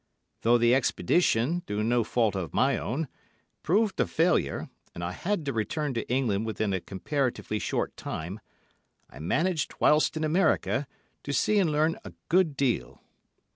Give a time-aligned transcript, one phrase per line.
[0.41, 3.07] Though the expedition, through no fault of my own,
[3.61, 8.39] proved a failure, and I had to return to England within a comparatively short time,
[9.11, 10.87] I managed, whilst in America,
[11.21, 13.03] to see and learn a good deal.